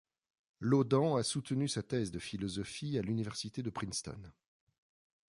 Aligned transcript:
Laudan 0.59 1.15
a 1.15 1.21
soutenu 1.21 1.67
sa 1.67 1.83
thèse 1.83 2.09
de 2.09 2.17
Philosophie 2.17 2.97
à 2.97 3.03
l’Université 3.03 3.61
de 3.61 3.69
Princeton. 3.69 4.19